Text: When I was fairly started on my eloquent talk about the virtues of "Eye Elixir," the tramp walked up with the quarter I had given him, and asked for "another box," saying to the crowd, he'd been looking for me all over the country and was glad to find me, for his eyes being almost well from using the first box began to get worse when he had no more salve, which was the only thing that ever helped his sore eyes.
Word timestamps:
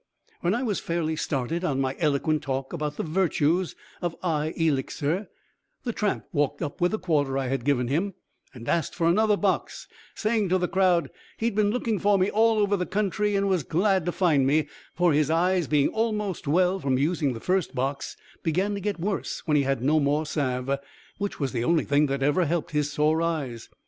When 0.39 0.55
I 0.55 0.63
was 0.63 0.79
fairly 0.79 1.15
started 1.15 1.63
on 1.63 1.79
my 1.79 1.95
eloquent 1.99 2.41
talk 2.41 2.73
about 2.73 2.97
the 2.97 3.03
virtues 3.03 3.75
of 4.01 4.15
"Eye 4.23 4.51
Elixir," 4.57 5.29
the 5.83 5.93
tramp 5.93 6.25
walked 6.33 6.63
up 6.63 6.81
with 6.81 6.89
the 6.89 6.97
quarter 6.97 7.37
I 7.37 7.49
had 7.49 7.63
given 7.63 7.87
him, 7.87 8.15
and 8.51 8.67
asked 8.67 8.95
for 8.95 9.05
"another 9.07 9.37
box," 9.37 9.87
saying 10.15 10.49
to 10.49 10.57
the 10.57 10.67
crowd, 10.67 11.11
he'd 11.37 11.53
been 11.53 11.69
looking 11.69 11.99
for 11.99 12.17
me 12.17 12.31
all 12.31 12.57
over 12.57 12.75
the 12.75 12.87
country 12.87 13.35
and 13.35 13.47
was 13.47 13.61
glad 13.61 14.07
to 14.07 14.11
find 14.11 14.47
me, 14.47 14.67
for 14.95 15.13
his 15.13 15.29
eyes 15.29 15.67
being 15.67 15.89
almost 15.89 16.47
well 16.47 16.79
from 16.79 16.97
using 16.97 17.33
the 17.33 17.39
first 17.39 17.75
box 17.75 18.17
began 18.41 18.73
to 18.73 18.81
get 18.81 18.99
worse 18.99 19.43
when 19.45 19.55
he 19.55 19.61
had 19.61 19.83
no 19.83 19.99
more 19.99 20.25
salve, 20.25 20.79
which 21.19 21.39
was 21.39 21.51
the 21.51 21.63
only 21.63 21.85
thing 21.85 22.07
that 22.07 22.23
ever 22.23 22.45
helped 22.47 22.71
his 22.71 22.91
sore 22.91 23.21
eyes. 23.21 23.69